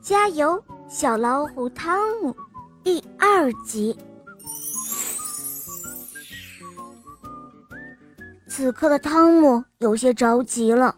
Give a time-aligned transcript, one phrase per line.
[0.00, 2.34] 加油，小老虎汤姆！
[2.84, 3.96] 第二集。
[8.46, 10.94] 此刻的汤姆有些着急了，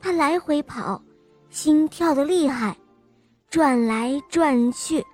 [0.00, 1.02] 他来回跑，
[1.50, 2.76] 心跳的厉害，
[3.50, 5.04] 转来转去，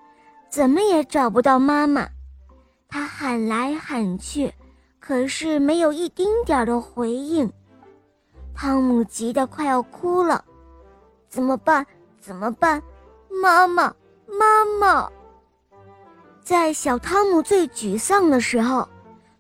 [0.51, 2.07] 怎么也找不到妈妈。
[2.89, 4.53] 他喊来喊去，
[5.01, 7.51] 可是没有一丁点的回应。
[8.55, 10.45] 汤姆急得快要哭了，
[11.29, 11.87] 怎么办？
[12.21, 12.83] 怎么办？
[13.31, 13.95] 妈妈，
[14.27, 15.11] 妈妈！
[16.43, 18.89] 在小汤姆最沮丧的时候，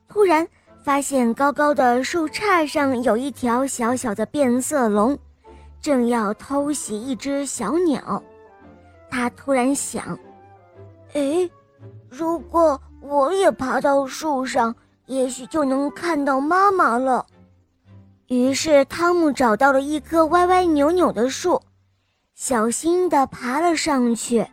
[0.08, 0.46] 突然
[0.82, 5.18] 发现高高的树杈上有一条小小的变色龙，
[5.80, 8.22] 正要偷袭一只小鸟。
[9.10, 10.18] 他突然想
[11.14, 11.48] ：“哎，
[12.10, 14.74] 如果我也爬到树上，
[15.06, 17.24] 也许就能看到妈妈了。”
[18.28, 21.58] 于是，汤姆找到了一棵歪歪扭扭的树，
[22.40, 24.46] 小心地爬了上去。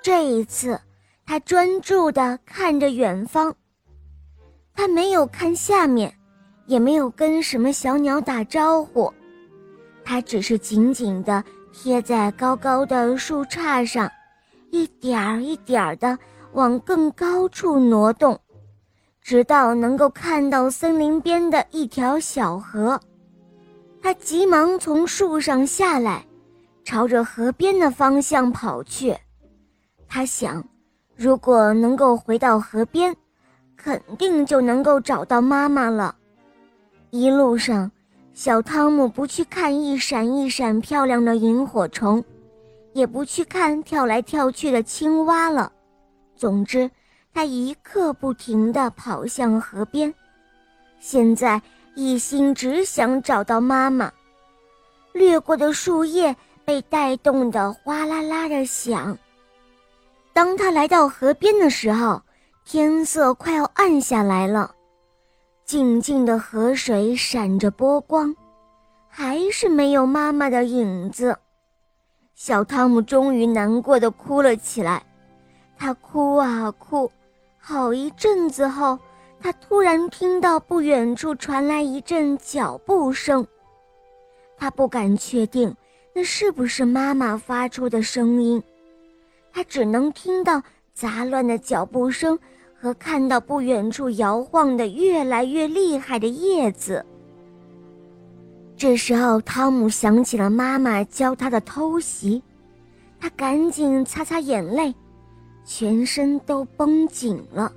[0.00, 0.80] 这一次，
[1.26, 3.52] 他专注地看着远方。
[4.72, 6.14] 他没有看下面，
[6.66, 9.12] 也没有跟什么小鸟打招呼，
[10.04, 14.08] 他只是紧紧地贴在高高的树杈上，
[14.70, 16.16] 一点儿一点儿地
[16.52, 18.40] 往更高处挪动，
[19.20, 23.00] 直到能够看到森林边的一条小河。
[24.00, 26.24] 他急忙从树上下来，
[26.88, 29.14] 朝着河边的方向跑去。
[30.08, 30.64] 他想，
[31.14, 33.14] 如果能够回到河边，
[33.76, 36.16] 肯定就能够找到妈妈了。
[37.10, 37.90] 一路上，
[38.32, 42.24] 小汤姆不去看一闪一闪漂亮的萤火虫，
[42.94, 45.70] 也不去看跳来跳去的青蛙了。
[46.36, 46.90] 总之，
[47.34, 50.14] 他一刻不停地跑向河边。
[50.98, 51.60] 现在，
[51.94, 54.10] 一心只想找到妈妈。
[55.12, 56.34] 掠过的树叶
[56.68, 59.16] 被带动的哗啦啦的响。
[60.34, 62.20] 当他来到河边的时候，
[62.66, 64.74] 天色快要暗下来了，
[65.64, 68.36] 静静的河水闪着波光，
[69.08, 71.38] 还是没有妈妈的影子。
[72.34, 75.02] 小汤姆终于难过的哭了起来，
[75.78, 77.10] 他哭啊哭，
[77.56, 78.98] 好一阵子后，
[79.40, 83.46] 他突然听到不远处传来一阵脚步声。
[84.58, 85.74] 他不敢确定
[86.18, 88.60] 那是不是妈妈发出的声音，
[89.52, 90.60] 他只能听到
[90.92, 92.36] 杂乱的脚步声
[92.74, 97.06] 和看到不远处摇晃的越来越厉害的叶子。
[98.76, 102.42] 这时候，汤姆想起了妈妈教他的偷袭，
[103.20, 104.92] 他赶紧擦擦眼泪，
[105.64, 107.72] 全身都绷紧了，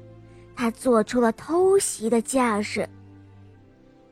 [0.56, 2.90] 他做出了偷袭的架势。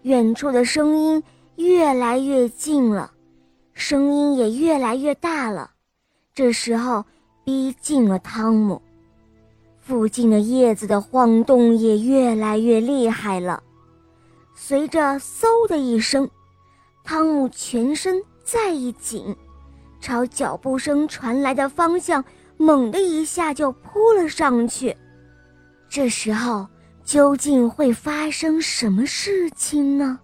[0.04, 1.24] 远处的声音。
[1.56, 3.12] 越来越近了，
[3.80, 5.72] 声音也越来越大了。
[6.36, 7.06] 这时候，
[7.46, 8.82] 逼近了汤姆，
[9.80, 13.64] 附近的叶子的晃动也越来越厉害了。
[14.54, 16.30] 随着“嗖”的一声，
[17.06, 19.34] 汤姆全身再一紧，
[20.02, 22.24] 朝脚步声传来的方向
[22.58, 24.96] 猛地一下就扑了上去。
[25.88, 26.68] 这时候，
[27.06, 30.20] 究竟会发生什么事情呢？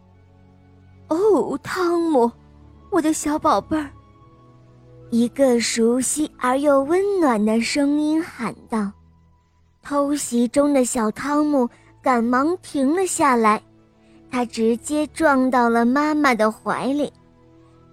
[1.07, 2.29] 哦，汤姆，
[2.95, 3.89] 我的小宝贝儿！
[5.09, 8.89] 一个熟悉而又温暖的声音喊道。
[9.83, 11.69] 偷袭中的小汤姆
[12.01, 13.61] 赶忙停了下来，
[14.31, 17.11] 他直接撞到了妈妈的怀里。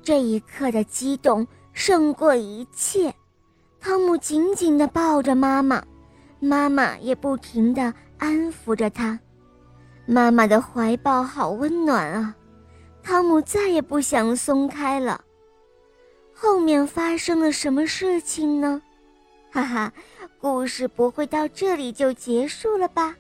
[0.05, 3.13] 这一刻的激动胜过一切。
[3.81, 5.83] 汤姆紧紧地抱着妈妈，
[6.39, 9.19] 妈妈也不停地安抚着他。
[10.07, 12.37] 妈妈的怀抱好温暖啊！
[13.03, 15.25] 汤姆再也不想松开了。
[16.33, 18.81] 后面发生了什么事情呢？
[19.53, 19.93] 哈哈，
[20.41, 23.15] 故事不会到这里就结束了吧？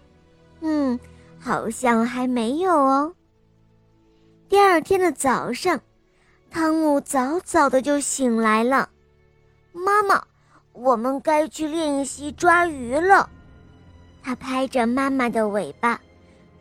[0.60, 0.98] 嗯，
[1.38, 3.14] 好像还没有哦。
[4.48, 5.80] 第二天的早上，
[6.50, 8.88] 汤姆早早的就醒来了。
[9.72, 10.24] 妈妈，
[10.72, 13.28] 我们该去练习抓鱼了。
[14.22, 16.00] 他拍着妈妈的尾巴。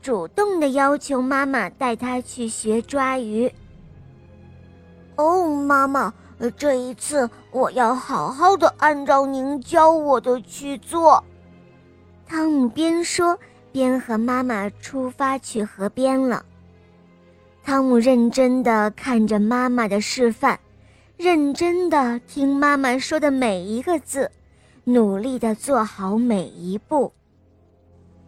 [0.02, 3.52] 主动的要求妈妈带他去学抓鱼。
[5.16, 6.12] 哦，妈妈，
[6.58, 11.24] 这一次我要好好的按照您教我的去做。
[12.28, 13.38] 汤姆边说
[13.72, 16.44] 边和妈妈出发去河边了。
[17.64, 20.60] 汤姆认真的看着妈妈的示范，
[21.16, 24.32] 认真的听妈妈说的每一个字，
[24.86, 27.14] 努力的做好每一步。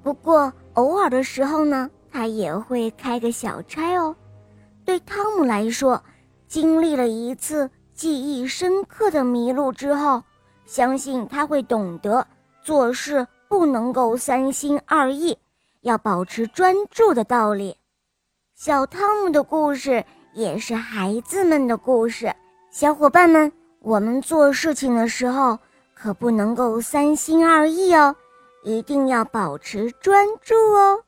[0.04, 0.52] 不过。
[0.74, 4.16] 偶尔的时候呢，他也会开个小差哦。
[4.84, 6.04] 对汤姆来说，
[6.48, 10.24] 经历了一次记忆深刻的迷路之后，
[10.66, 12.26] 相信他会懂得
[12.64, 15.38] 做事不能够三心二意，
[15.82, 17.78] 要保持专注的道理。
[18.56, 20.04] 小汤姆的故事
[20.34, 22.34] 也是孩子们的故事，
[22.72, 25.60] 小伙伴们，我们做事情的时候
[25.94, 28.16] 可不能够三心二意哦，
[28.64, 31.04] 一定要保持专注哦。